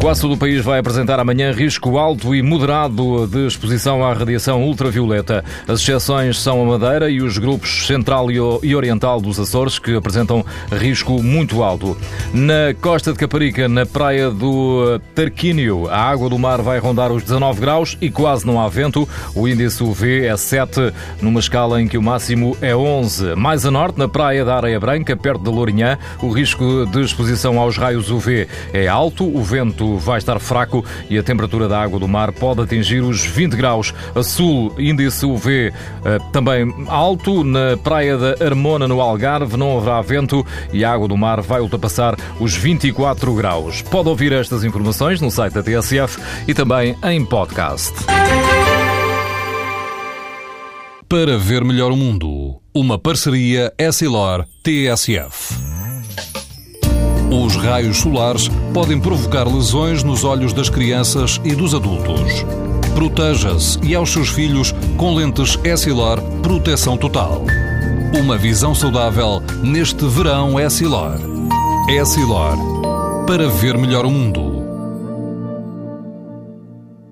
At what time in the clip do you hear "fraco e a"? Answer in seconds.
30.38-31.22